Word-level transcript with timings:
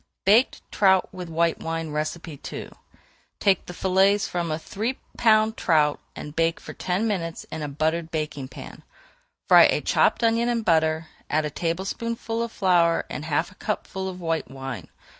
BAKED 0.25 0.63
TROUT 0.71 1.13
WITH 1.13 1.29
WHITE 1.29 1.59
WINE 1.59 1.95
II 1.95 2.69
Take 3.39 3.67
the 3.67 3.73
fillets 3.75 4.27
from 4.27 4.49
a 4.49 4.57
three 4.57 4.97
pound 5.15 5.57
trout 5.57 5.99
and 6.15 6.35
bake 6.35 6.59
for 6.59 6.73
ten 6.73 7.07
minutes 7.07 7.43
in 7.51 7.61
a 7.61 7.67
buttered 7.69 8.09
baking 8.09 8.47
pan. 8.47 8.81
Fry 9.47 9.65
a 9.65 9.79
chopped 9.79 10.23
onion 10.23 10.49
in 10.49 10.63
butter, 10.63 11.09
add 11.29 11.45
a 11.45 11.51
tablespoonful 11.51 12.41
of 12.41 12.51
flour 12.51 13.05
and 13.11 13.25
half 13.25 13.51
a 13.51 13.55
cupful 13.61 14.09
of 14.09 14.19
white 14.19 14.49
wine. 14.49 14.87